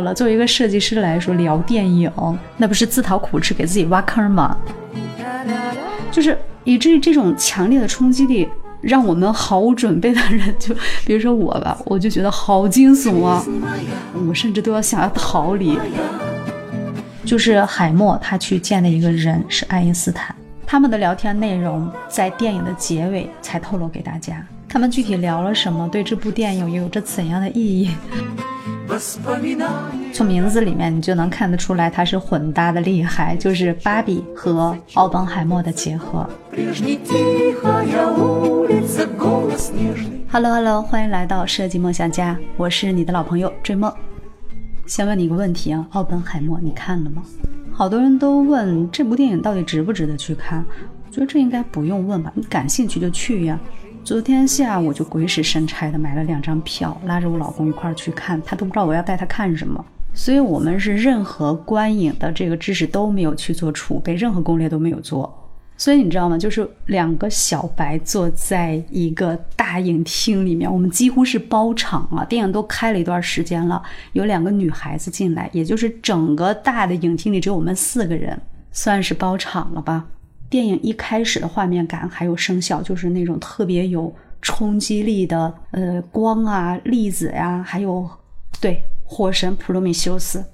[0.00, 0.14] 了。
[0.14, 2.10] 作为一个设计师来说，聊电影
[2.56, 4.56] 那不是自讨苦吃，给自己挖坑吗？
[6.10, 8.48] 就是以至于这种强烈的冲击力，
[8.80, 13.44] 让我们毫无准备的人，就比如说我吧，我就觉得好惊悚啊！
[14.28, 15.78] 我甚至都要想要逃离。
[17.24, 20.34] 就是海默他去见的一个人是爱因斯坦，
[20.66, 24.44] 他们的聊天内容在电影的结尾才透露给大家。
[24.68, 25.88] 他们具体聊了什么？
[25.88, 27.90] 对这部电影有着怎样的意义？
[30.12, 36.28] 从名字里面你就能看得出来，它是混搭的厉害，就是芭比和奥本海默的结合。
[40.30, 43.92] Hello Hello，欢迎来到设计梦想家，我是你的老朋友追梦。
[44.86, 47.22] 先问你一个问题啊，奥本海默你看了吗？
[47.72, 50.64] 好多人都问这部电影到底值不值得去看，
[51.06, 53.58] 我觉得这应该不用问吧，你感兴趣就去呀。
[54.02, 65.36] 昨天下午就鬼使神差的买了两张票，拉着我老公一块儿去看，他都不知道我要带他看什么，所以我们是任何观影的这个知识都没有去做储备，任何攻略都没有做。
[65.76, 66.36] 所以你知道吗？
[66.36, 73.80] 就是两个小白坐在一个大影厅里面，我们几乎是包场啊，电影都开了一段时间了，
[74.12, 78.38] 有两个女孩子进来，也就是整个大的影厅里只有我们四个人，
[78.72, 80.04] 算是包场了吧。
[80.50, 84.12] 电影一开始的画面感还有声效，就是那种特别有
[84.42, 88.06] 冲击力的，呃，光啊、粒子呀，还有
[88.60, 90.44] 对火神普罗米修斯，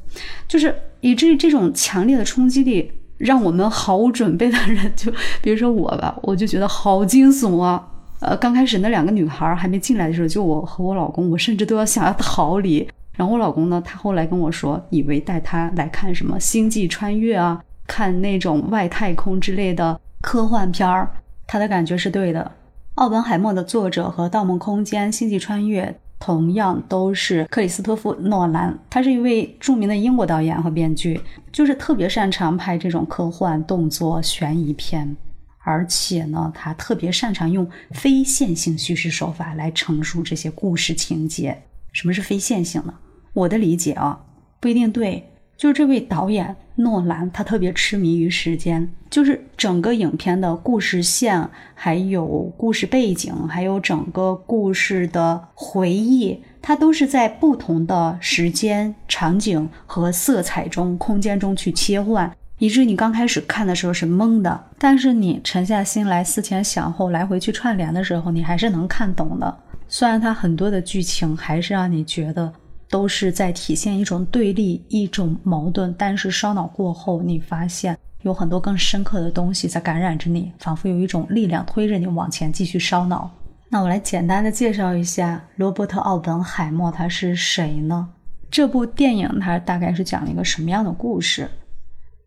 [0.46, 7.88] 就是以至于这种强烈的冲击力，让我们毫无准备的人，就比如说我吧，我就觉得好惊悚啊！
[8.20, 12.86] 呃，刚开始那两个女孩还没进来的时候，就我和我老公，我甚至都要想要逃离。
[13.12, 17.62] 然后我老公呢，他后来跟我说，以为带他来看什么星际穿越啊。
[17.86, 21.10] 看那种外太空之类的科幻片儿，
[21.46, 22.52] 他的感觉是对的。
[22.94, 25.84] 奥本海默的作者和《盗梦空间》《星际穿越》
[26.18, 31.20] 同样都是克里斯托弗·诺兰，他是一位著名的英国导演和编剧，
[31.52, 35.14] 就是特别擅长拍这种科幻、动作、悬疑片，
[35.58, 41.62] 而且呢，他特别擅长用非线性叙事手法来陈述这些故事情节。
[41.92, 42.94] 什么是非线性呢？
[43.34, 44.18] 我的理解啊，
[44.58, 45.22] 不一定对。
[45.56, 52.26] 就是这位导演诺兰，他特别痴迷于时间，就是整个影片的故事线，还有
[52.58, 69.56] 故事背景，还有整个故事的回忆，它都是在不同的时间、场景和色彩中、空间中去切换，以至于你刚开始看的时候是懵的，但是你沉下心来思前想后，来回去串联的时候，你还是能看懂的。
[69.88, 72.52] 虽然它很多的剧情还是让你觉得。
[72.88, 83.30] 都是在体现一种对立、一种矛盾，但是烧脑过后，你发现有很多更深刻的东西在感染着你，仿佛有一种力量推着你往前继续烧脑。
[83.68, 88.08] 那我来简单的介绍一下罗伯特·奥本海默他是谁呢？
[88.48, 91.50] 这部电影它大概是讲了一个什么样的故事？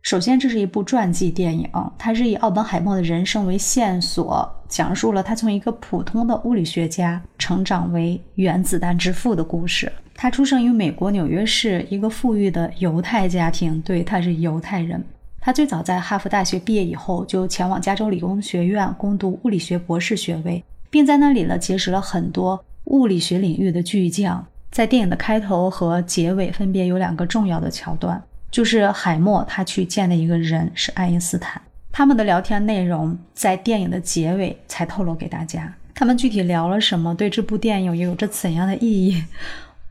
[0.02, 9.92] 首先，这是一部传记电影，它是以奥本海默的人生为线索，讲述了他从一个普通的物理学家成长为原子弹之父的故事。
[10.16, 15.04] 他出生于美国纽约市一个富裕的犹太家庭，对，他是犹太人。
[15.42, 24.46] 他最早在哈佛大学毕业以后，就前往加州理工学院攻读物理学博士学位，并在那里呢结识了很多物理学领域的巨匠。
[24.72, 28.22] 在电影的开头和结尾分别有两个重要的桥段，
[28.52, 31.62] 就是海默他去见的一个人是爱因斯坦，
[31.92, 35.74] 他们的聊天内容在电影的结尾才透露给大家。
[35.94, 37.14] 他们具体聊了什么？
[37.14, 39.24] 对这部电影又有着怎样的意义？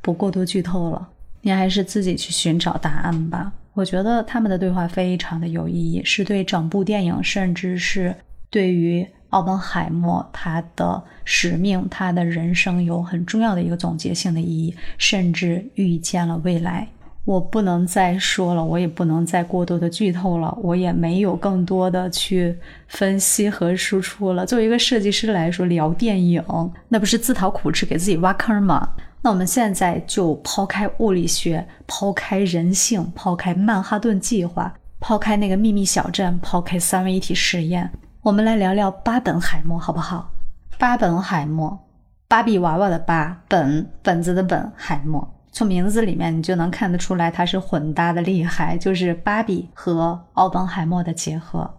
[0.01, 1.09] 不过多剧透了，
[1.43, 3.53] 你还是自己去寻找答案吧。
[3.75, 8.15] 我觉得他们的对话非常的有意义，是对整部电影，甚至是
[8.51, 16.89] 对于奥本海默他的使命、他的人生有很重要的一个总结性的意义，甚至预见了未来。
[17.28, 22.56] 我不能再说了，我也不能再过多的剧透了，我也没有更多的去
[22.87, 24.47] 分析和输出了。
[24.47, 26.43] 作为一个设计师来说，聊电影
[26.88, 28.94] 那不是自讨苦吃，给自己挖坑吗？
[29.20, 37.93] 那我们现在就抛开物理学，抛开人性，抛开曼哈顿计划，抛开那个秘密小镇，抛开三位一体实验，
[38.23, 40.31] 我们来聊聊巴本海默，好不好？
[40.79, 41.79] 巴本海默，
[42.26, 45.35] 芭比娃娃的巴，本本子的本，海默。
[45.50, 51.71] 从名字里面你就能看得出来，它是混搭的厉害，就是芭比和奥本海默的结合。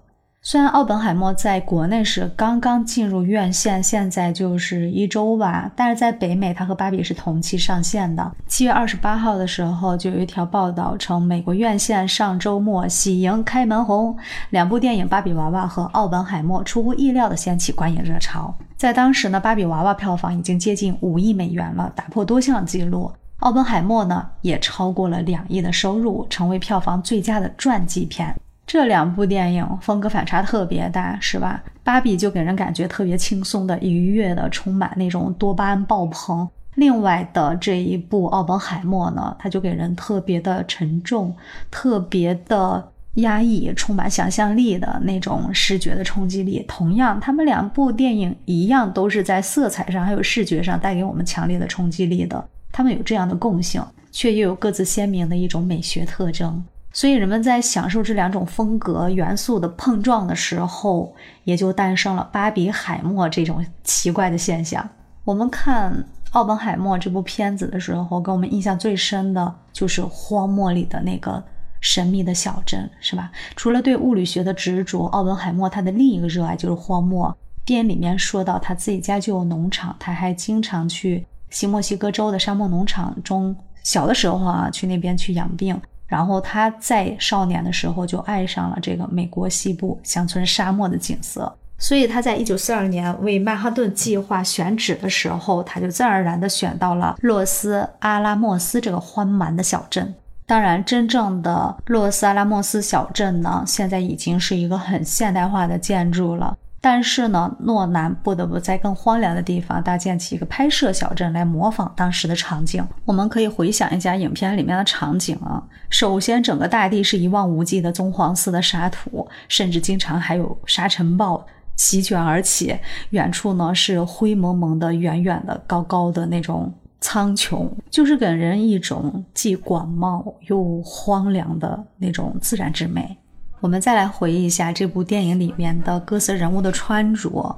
[0.42, 8.31] 虽然奥本海默在国内是刚刚进入院线，现在就是一周吧，但是在北美，它和芭比是同期上线的。
[8.48, 14.18] 七月二十八号的时候，就有一条报道称，美国院线上周末喜迎开门红，
[14.51, 18.56] 两部电影《芭比娃娃》和《奥本海默》出乎意料的掀起观影热潮。
[18.77, 23.12] 在当时呢，《芭比娃娃》票房已经接近五亿美元了，打破多项纪录。
[23.39, 28.36] 奥本海默呢也超过了两亿的收入，成为票房最佳的传记片。
[28.68, 31.63] 这两部电影风格反差特别大，是吧？
[31.83, 36.47] 芭比就给人感觉特别轻松的、愉悦的，充满那种多巴胺爆棚。
[36.75, 41.36] 另外的这一部奥本海默呢，它就给人特别的沉重、
[41.71, 46.63] 特别的压抑，充满想象力的那种视觉的冲击力。
[46.68, 52.45] 同样，他们两部电影一样都是在色彩上还有视觉上带给我们强烈的冲击力的。
[52.79, 56.63] 他们有这样的共性，却又有各自鲜明的一种美学特征。
[56.93, 64.89] 所以人们在享受这两种风格元素的碰撞的时候，也就诞生了巴比海默这种奇怪的现象。
[65.25, 71.43] 我们看奥本海默这部片子的时候，给我们印象最深的就是荒漠里的那个
[71.81, 73.29] 神秘的小镇，是吧？
[73.57, 77.37] 除了对物理学的执着，奥本海默他的另一个热爱就是荒漠。
[77.65, 85.80] 电影里面说到他自己家就有农场，他还经常去新墨西哥州的沙漠农场中，小的时候啊，去那边去养病。
[86.07, 100.12] 然后他在少年的时候就爱上了这个美国西部乡村沙漠的景色，所以他在一九四二年为曼哈顿计划选址的时候，他就自然而然地选到了洛斯阿拉莫斯这个荒蛮的小镇。
[100.48, 106.57] 当然，真正的洛斯阿拉莫斯小镇呢，现在已经是一个很现代化的建筑了。
[106.81, 112.85] 但是呢，诺兰不得不在更荒凉的地方搭建起一个拍摄小镇来模仿当时的场景。
[113.05, 115.61] 我们可以回想一下影片里面的场景啊。
[115.89, 121.45] 首先，整个大地是一望无际的棕黄色的沙土，甚至经常还有沙尘暴
[121.75, 122.77] 席卷而起。
[123.09, 133.17] 远处呢是灰蒙蒙的、远远的、高高的那种苍穹，就是给人一种既广袤又荒凉的那种自然之美。
[133.61, 137.56] 我们再来回忆一下这部电影里面的各色人物的穿着。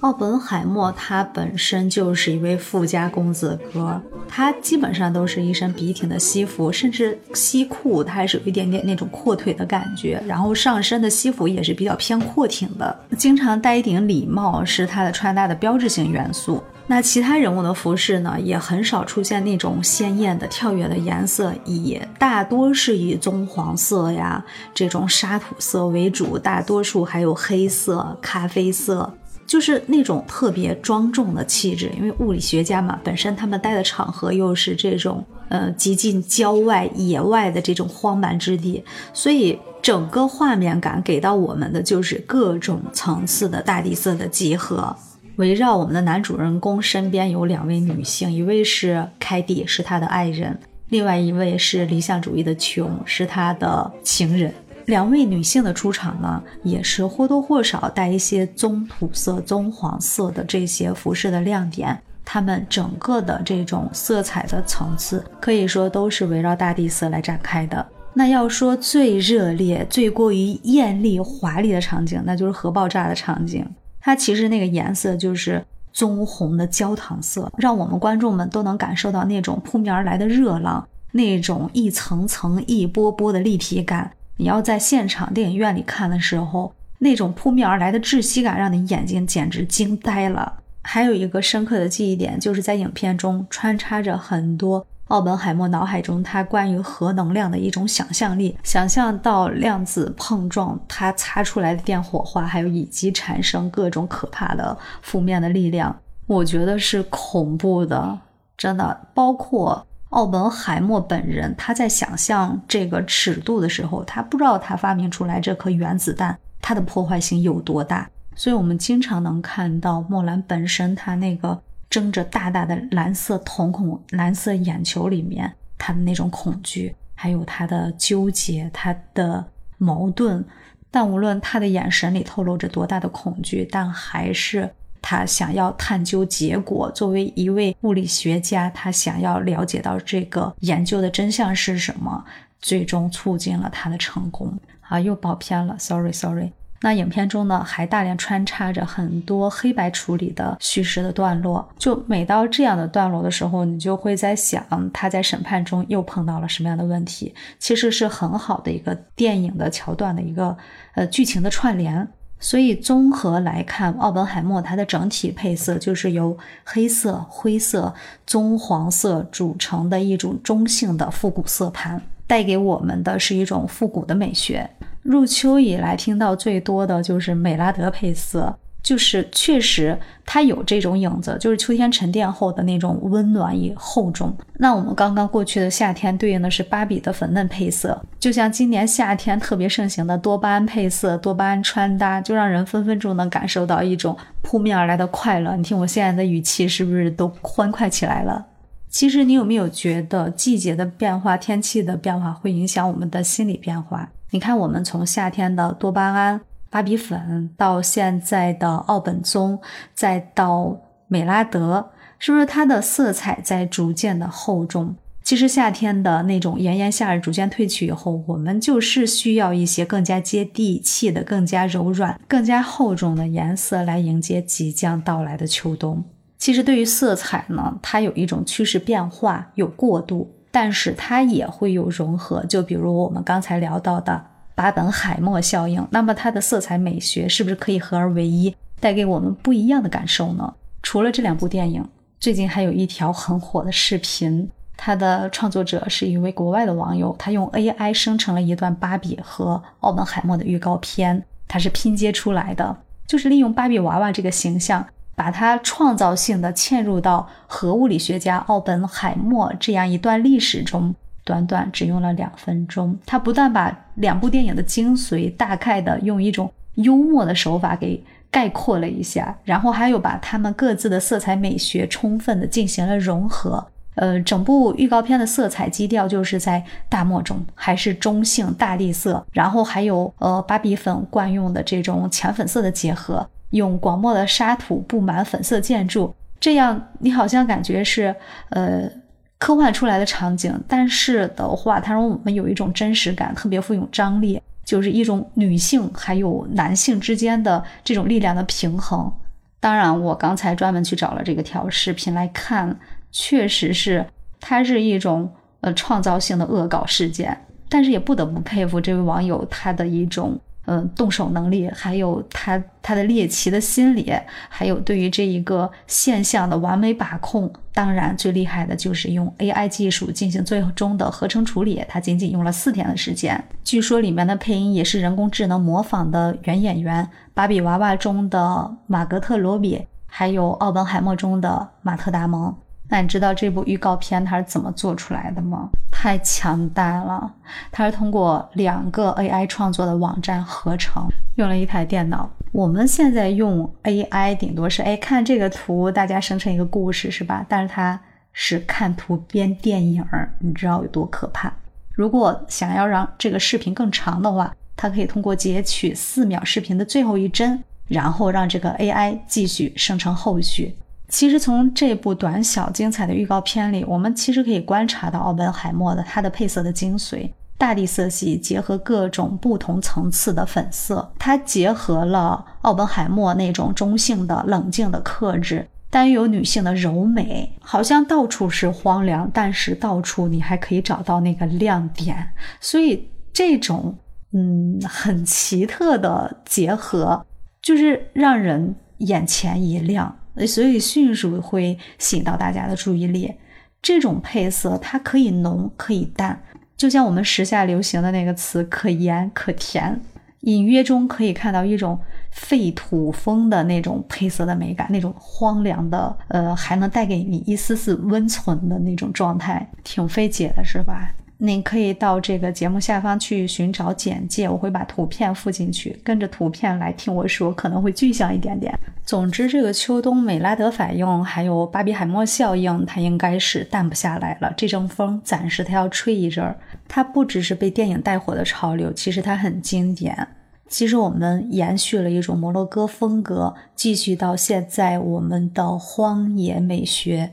[0.00, 16.62] 奥本海默他本身就是一位富家公子哥，他基本上都是一身笔挺的西服，甚至西裤他还是有一点点那种阔腿的感觉，然后上身的西服也是比较偏阔挺的，经常戴一顶礼帽是他的穿搭的标志性元素。
[16.86, 24.44] 那其他人物的服饰呢，也很少出现那种鲜艳的、跳跃的颜色，也大多是以棕黄色呀
[24.74, 29.14] 这种沙土色为主，大多数还有黑色、咖啡色。
[29.46, 38.82] 就是那种特别庄重的气质，因为物理学家嘛，本身他们待的场合又是这种呃极尽郊外、野外的这种荒蛮之地，
[39.12, 44.96] 所以整个画面感给到我们的就是各种层次的大地色的集合。
[45.36, 50.52] 围绕我们的男主人公身边有两位女性，一位是凯蒂，是他的爱人；
[50.90, 54.54] 另外一位是理想主义的琼，是他的情人。
[54.86, 61.98] 两位女性的出场呢，也是或多或少带一些棕土色、棕黄色的这些服饰的亮点。
[62.24, 67.84] 她们整个的这种色彩的层次，可以说都是围绕大地色来展开的。
[68.14, 73.66] 那要说最热烈、最过于艳丽华丽的场景，那就是核爆炸的场景。
[74.04, 84.12] 它其实那个颜色就是棕红的焦糖色，让我们观众们都能感受到那种扑面而来的热浪，那种一层层、一波波的立体感。
[84.36, 90.52] 你要在现场电影院里看的时候，那种扑面而来的窒息感，让你眼睛简直惊呆了。
[90.82, 105.94] 还有一个深刻的记忆点，就是在影片中穿插着很多奥本海默脑海中他关于核能量的一种想象力，想象到量子碰撞它擦出来的电火花，还有以及产生各种可怕的负面的力量，
[106.26, 108.18] 我觉得是恐怖的，
[108.56, 109.86] 真的，包括。
[110.10, 118.08] 奥本海默本人，他在想象这个尺度的时候，他不知道他发明出来这颗原子弹，它的破坏性有多大。
[118.36, 129.44] 所以，我们经常能看到莫兰本身他那个睁着大大的蓝色瞳孔、蓝色眼球里面，他的那种恐惧，还有他的纠结、他的
[129.78, 130.44] 矛盾。
[130.90, 134.70] 但无论他的眼神里透露着多大的恐惧，但还是。
[135.06, 142.24] 他想要探究结果，作为一位物理学家，他想要了解到这个研究的真相是什么，
[142.58, 144.58] 最终促进了他的成功。
[144.80, 146.52] 啊，又跑偏了，sorry，sorry。
[146.84, 151.66] 那影片中呢，还大量穿插着很多黑白处理的叙事的段落。
[151.78, 154.62] 就每到这样的段落的时候，你就会在想，
[154.92, 157.34] 他在审判中又碰到了什么样的问题？
[157.58, 160.54] 其实是很好的一个电影的桥段的一个
[160.94, 162.06] 呃剧情的串联。
[162.38, 167.94] 所以综合来看，奥本海默它的整体配色就是由黑色、灰色、
[168.26, 174.68] 棕黄色组成的一种中性的复古色盘，带给我们的是一种复古的美学。
[175.04, 184.34] 入秋以来听到最多的就是美拉德配色，就是确实它有这种影子，就是秋天沉淀后的那种温暖与厚重。
[184.54, 195.54] 那我们刚刚过去的夏天对应的是芭比的粉嫩配色，就像今年夏天特别盛行的多巴胺配色、多巴胺穿搭，就让人分分钟能感受到一种扑面而来的快乐。
[195.54, 198.46] 你听我现在的语气是不是都欢快起来了？
[198.88, 204.08] 其实你有没有觉得季节的变化、天气的变化会影响我们的心理变化？
[204.30, 206.40] 你看，我们从夏天的多巴胺。
[206.70, 209.60] 芭比粉到现在的奥本棕，
[209.94, 210.76] 再到
[211.06, 214.96] 美拉德，是不是它的色彩在逐渐的厚重？
[215.22, 226.02] 其实夏天的那种炎炎夏日逐渐褪去以后，我们就是需要一些更加接地气的、更加柔软、更加厚重的颜色来迎接即将到来的秋冬。
[226.36, 232.46] 其实对于色彩呢，它有一种趋势变化，有过渡，但是它也会有融合。
[232.46, 234.24] 就比如我们刚才聊到的。
[234.56, 240.54] 巴本海默效应，那么它的色彩美学是不是可以合而为一，带给我们不一样的感受呢？
[240.80, 241.84] 除了这两部电影，
[242.20, 252.76] 最近还有一条很火的视频，它的创作者是一位国外的网友，他用 AI 生成了一段芭比和奥本海默的预告片，它是拼接出来的，
[253.08, 260.94] 就是利用芭比娃娃这个形象，把它创造性的嵌入到核物理学家奥本海默这样一段历史中。
[261.26, 273.66] 短短只用了两分钟，他不但把两部电影的精髓大概的用一种幽默的手法给概括了一下，然后还有把他们各自的色彩美学充分的进行了融合。
[273.94, 288.14] 呃，整部预告片的色彩基调就是在大漠中，还是中性大地色，然后还有呃芭比粉惯用的这种浅粉色的结合，用广袤的沙土布满粉色建筑，这样你好像感觉是
[288.50, 288.90] 呃。
[289.36, 299.12] 科幻出来的场景，但是的话，它让我们有一种真实感，特别富有张力，就是一种女性还有男性之间的这种力量的平衡。
[299.60, 302.74] 当然，我刚才专门去找了这个条视频来看，
[303.12, 304.06] 确实是
[304.40, 310.40] 它是一种呃创造性的恶搞事件，但是也不得不佩服这位网友他的一种。
[310.66, 314.12] 嗯，动手能力，还有他他的猎奇的心理，
[314.48, 323.44] 还有对于这一个现象的完美把控，当然最厉害的就是用 AI 技术进行最终的合成处理，他仅仅用了四天的时间。
[323.62, 332.54] 据说里面的配音也是人工智能模仿的原演员，芭比娃娃中的马格特罗比，还有奥本海默中的马特达蒙。
[332.88, 335.68] 那你知道这部预告片它是怎么做出来的吗？
[335.90, 337.32] 太强大了！
[337.72, 342.30] 它是通过两个 AI 创作的网站合成，用了一台电脑。
[342.52, 347.44] 我们现在用 AI 顶多是哎看这个图，大家生成一个故事是吧？
[347.48, 347.98] 但是它
[348.32, 350.04] 是看图编电影，
[350.38, 351.52] 你知道有多可怕？
[351.92, 360.76] 如果想要让这个视频更长的话，它可以通过截取四秒视频的最后一帧，然后让这个 AI 继续生成后续。
[361.14, 382.28] 其实从这部短小精彩的预告片里，我们其实可以观察到奥本海默的它的配色的精髓，大地色系结合各种不同层次的粉色，它结合了奥本海默那种中性的、冷静的克制，但又有女性的柔美，好像到处是荒凉，但是到处你还可以找到那个亮点，
[382.60, 383.96] 所以这种
[384.32, 387.24] 嗯很奇特的结合，
[387.62, 390.16] 就是让人眼前一亮。
[390.46, 393.32] 所以迅速会吸引到大家的注意力。
[393.80, 396.42] 这种配色它可以浓可以淡，
[396.76, 400.00] 就像我们时下流行的那个词“可盐可甜”，
[400.40, 402.00] 隐约中可以看到一种
[402.30, 411.14] 废土风的那种配色的美感，那种荒凉的，呃，还能带给你一丝丝温存的那种状态，挺费解的，是吧？
[411.44, 418.72] 您可以到这个节目下方去寻找简介，我会把图片附进去，跟着图片来听我说，可能会具象一点点。
[419.04, 424.52] 总之，这个秋冬美拉德反应还有巴比海默效应，它应该是淡不下来了。
[424.56, 426.56] 这阵风暂时它要吹一阵儿，
[426.88, 430.26] 它不只是被电影带火的潮流，其实它很经典。
[430.66, 437.32] 其实我们延续了一种摩洛哥风格，继续到现在我们的荒野美学。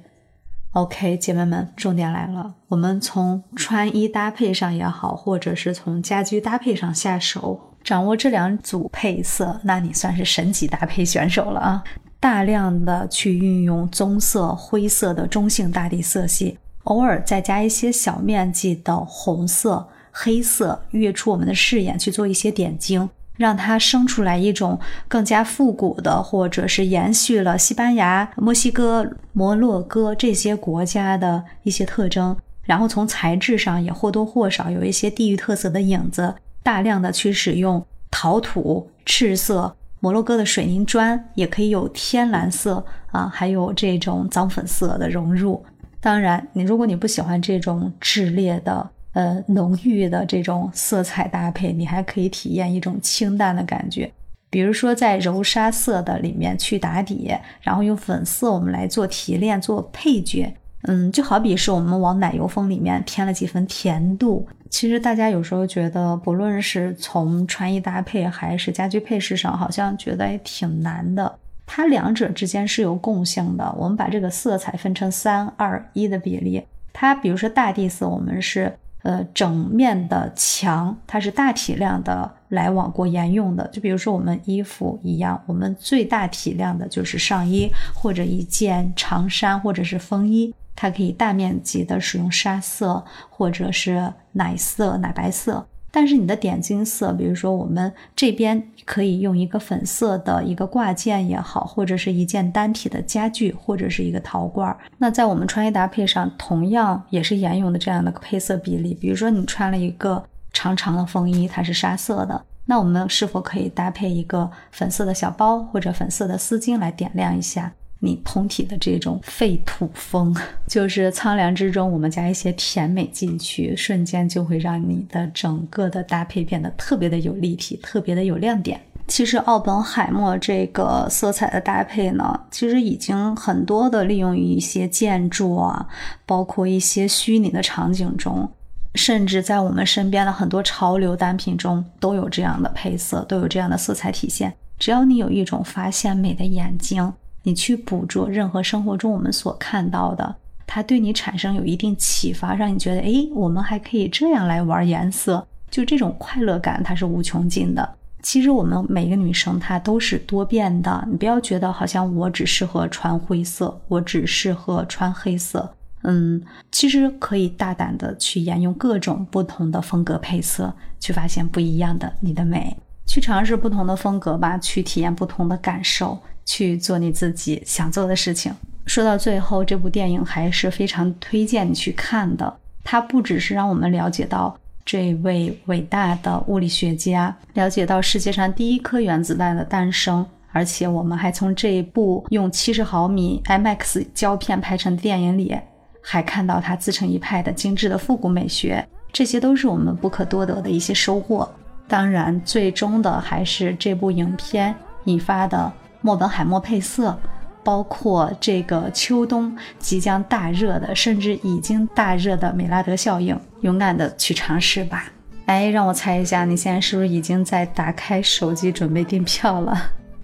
[0.74, 2.54] OK，姐妹们，重点来了。
[2.70, 11.84] 我们从穿衣搭配上也好，或者是从家居搭配上下手，掌握这两组配色，那你算是神级搭配选手了啊！
[12.22, 23.10] 大量的去运用棕色、灰色的中性大地色系，偶尔再加一些小面积的红色、黑色，跃出我们的视野，去做一些点睛。
[23.42, 45.66] 让它生出来一种更加复古的，或者是延续了西班牙、墨西哥、摩洛哥这些国家的一些特征，然后从材质上也或多或少有一些地域特色的影子，大量的去使用陶土、赤色、摩洛哥的水泥砖也可以有天蓝色啊，还有这种脏粉色的融入。
[46.00, 54.12] 当然，你如果你不喜欢这种炽烈的、呃浓郁的这种色彩搭配，你还可以体验一种清淡的感觉。
[54.50, 60.54] 比如说，在柔沙色的里面去打底，然后用粉色我们来做提炼、做配角。
[60.84, 64.48] 嗯，就好比是我们往奶油风里面添了几分甜度。
[64.70, 71.38] 其实大家有时候觉得，不论是从穿衣搭配还是家居配饰上，好像觉得也挺难的。
[71.66, 73.74] 它两者之间是有共性的。
[73.78, 76.62] 我们把这个色彩分成三二一的比例。
[76.92, 83.68] 它比如说大地色，我们是呃整面的墙，它是大体量的来往过沿用的。
[83.70, 90.54] 就比如说我们衣服一样，我们最大体量的就是上衣或者一件长衫或者是风衣。
[90.74, 104.76] 它可以大面积的使用沙色或者是奶色、奶白色，但是你的点睛色，比如说我们这边可以用一个粉色的一个挂件也好，或者是一件单体的家具，或者是一个陶罐。
[104.98, 108.94] 那在我们穿衣搭配上，同样也是沿用的这样的配色比例。
[108.94, 117.74] 比如说你穿了一个长长的风衣，它是沙色的，那我们是否可以搭配一个粉色的小包或者粉色的丝巾来点亮一下？
[118.04, 120.36] 你通体的这种废土风，
[120.68, 128.82] 就是苍凉之中，我们加一些甜美进去，瞬间就会让你的整个的搭配变得特别的有立体，特别的有亮点。
[129.08, 135.88] 其实奥本海默这个色彩的搭配呢，其实已经很多的利用于一些建筑啊，
[136.26, 138.50] 包括一些虚拟的场景中，
[138.96, 144.54] 甚至在我们身边的很多潮流单品中都有这样的配色，都有这样的色彩体现。
[144.80, 147.14] 只要你有一种发现美的眼睛。
[147.44, 150.36] 你去捕捉任何生活中我们所看到的，
[150.68, 157.96] 它对你产生有一定启发，让你觉得，哎，我们还可以这样来玩颜色，就这种快乐感，它是无穷尽的。
[158.22, 166.40] 其实我们每个女生她都是多变的，你不要觉得好像我只适合穿灰色，我只适合穿黑色，嗯，
[166.72, 172.78] 其实可以大胆的去沿用各种不同的风格配色，去发现不一样的你的美，
[173.08, 176.20] 去尝试不同的风格吧，去体验不同的感受。
[176.52, 178.54] 去做你自己想做的事情。
[178.86, 182.54] 说到最后，这部电影还是非常推荐你去看的。
[182.84, 195.58] 它不只是让我们了解到这位伟大的物理学家，了解到世界上第一颗原子弹的诞生，而且我们还从这一部用七十毫米 IMAX 胶片拍成的电影里，
[196.04, 198.86] 还看到他自成一派的精致的复古美学。
[199.14, 201.50] 这些都是我们不可多得的一些收获。
[201.88, 205.72] 当然，最终的还是这部影片引发的。
[206.02, 207.18] 墨本海默配色，
[207.64, 215.06] 包括这个秋冬即将大热的，甚至已经大热的美拉德效应，勇敢的去尝试吧。
[215.46, 219.78] 哎，让我猜一下，你现在是不是已经在打开手机准备订票了？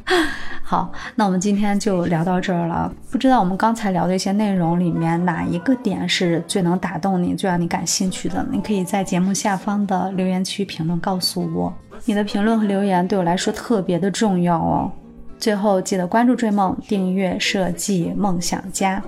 [0.63, 2.91] 好，那我们今天就聊到这儿了。
[3.09, 8.45] 不知道我们刚才聊的一些内容里面，哪一个点是最能打动你、最让你感兴趣的？
[8.51, 11.73] 你可以在节目下方的留言区评论告诉我。
[12.05, 14.91] 你的评论和留言对我来说特别的重要哦。
[15.39, 19.03] 最后记得关注追梦，订阅设计梦想家。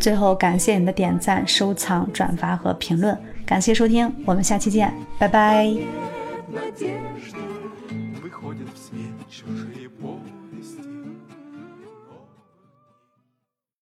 [0.00, 5.72] 最后感谢你的点赞、收藏、转发和评论，感谢收听，我们下期见，拜拜。